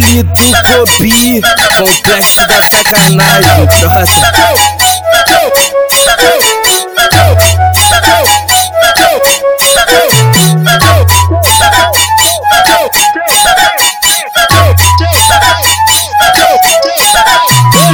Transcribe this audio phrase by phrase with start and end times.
[0.00, 1.40] baile do Cobi,
[1.76, 4.30] complexo da sacanagem, troça.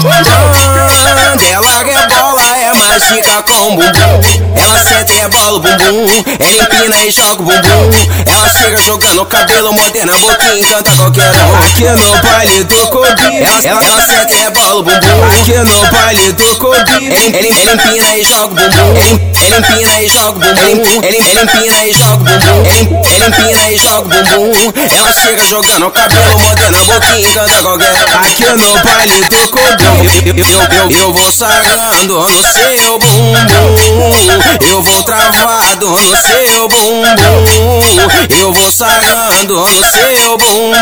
[0.08, 0.35] Ela
[3.06, 4.56] mágica com bumbum.
[4.56, 6.06] Ela senta e rebola o bumbum.
[6.40, 7.90] Ela empina e joga o bumbum.
[8.26, 11.64] Ela chega jogando o cabelo moderno, a boquinha encanta qualquer um.
[11.64, 15.24] Aqui no baile do Cobi, Ela, ela, senta e rebola o bumbum.
[15.40, 17.06] aqui no baile do Cobi.
[17.06, 19.20] Ela, empina e joga o bumbum.
[19.34, 21.00] Ela, empina e joga o bumbum.
[21.02, 23.02] Ela, empina e joga o bumbum.
[23.04, 24.72] Ela, empina e joga o bumbum.
[24.96, 28.26] Ela chega jogando o cabelo moderno, a boquinha encanta qualquer um.
[28.26, 29.84] Aqui no baile do Cobi,
[30.26, 33.34] Eu, eu, eu, eu vou sargando no seu bumbum.
[34.68, 37.02] Eu vou travado no seu bumbum.
[38.38, 40.72] Eu vou sargando no seu bumbum.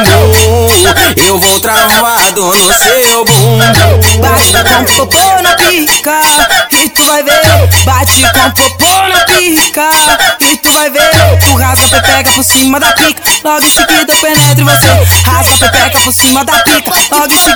[1.16, 3.58] Eu vou travado no seu bumbum.
[4.20, 6.20] Bate com popô na pica
[6.72, 7.84] e tu vai ver.
[7.84, 9.88] Bate com popô na pica
[10.40, 11.10] e tu vai ver.
[11.40, 14.88] Tu rasga pepeca por cima da pica, logo em seguida eu penetro você.
[15.24, 17.53] Rasga pepeca por cima da pica, logo em seguida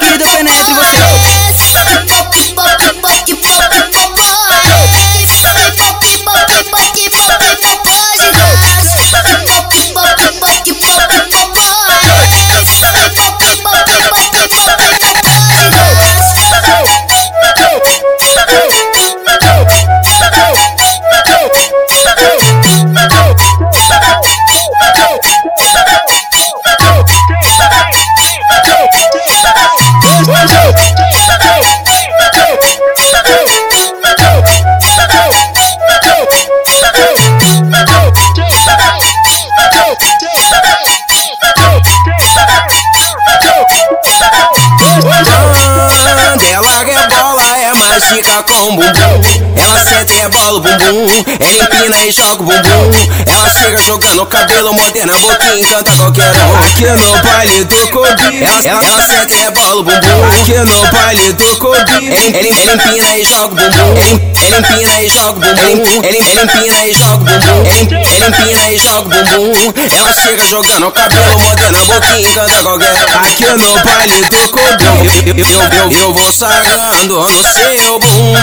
[48.09, 49.53] rebola, é mágica com bumbum.
[49.57, 51.07] Ela senta e rebola o bumbum.
[51.41, 52.91] Ela empina e joga o bumbum.
[53.27, 56.59] Ela chega jogando o cabelo moderno, a boquinha encanta qualquer um.
[56.59, 60.25] aqui no baile do Cobi, Ela, ela, ela senta e rebola o bumbum.
[60.41, 62.09] aqui no baile do Cobi.
[62.09, 64.21] Ela, ela, ela empina e joga o bumbum.
[64.37, 66.03] Ela, ela empina e joga o bumbum.
[66.03, 67.65] Ela, ela empina e joga o bumbum.
[67.67, 69.75] Ela, ela empina e joga o bumbum.
[69.97, 73.27] Ela chega jogando o cabelo moderno, a boquinha encanta qualquer um.
[73.27, 74.85] Aqui no baile do Cobi,
[75.29, 78.35] Eu, eu, eu, eu vou sargando no seu bumbum.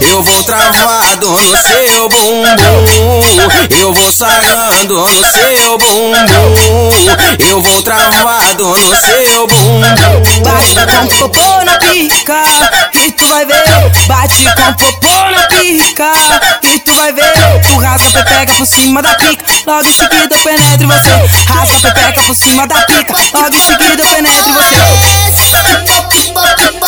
[0.00, 2.42] Eu vou travado no seu bumbum.
[3.78, 6.90] Eu vou sargando no seu bumbum.
[7.38, 9.80] Eu vou travado no seu bumbum.
[10.42, 12.42] Bate com popô na pica
[12.94, 13.62] e tu vai ver.
[14.06, 16.12] Bate com popô na pica
[16.62, 17.32] e tu vai ver.
[17.62, 21.10] Tu rasga a pepeca por cima da pica, logo em seguida eu penetro em você.
[21.46, 25.28] Rasga a pepeca por cima da pica, logo em seguida eu penetro em você.
[25.86, 26.87] Pop,